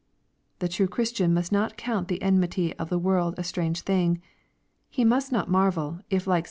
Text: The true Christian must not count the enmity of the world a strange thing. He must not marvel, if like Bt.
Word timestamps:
The 0.57 0.67
true 0.67 0.87
Christian 0.87 1.31
must 1.31 1.51
not 1.51 1.77
count 1.77 2.07
the 2.07 2.19
enmity 2.23 2.75
of 2.77 2.89
the 2.89 2.97
world 2.97 3.35
a 3.37 3.43
strange 3.43 3.81
thing. 3.81 4.19
He 4.89 5.05
must 5.05 5.31
not 5.31 5.47
marvel, 5.47 5.99
if 6.09 6.25
like 6.25 6.39
Bt. 6.39 6.39